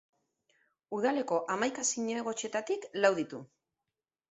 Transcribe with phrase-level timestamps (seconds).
[0.99, 3.45] Udaleko hamaika zinegotzietatik lau ditu.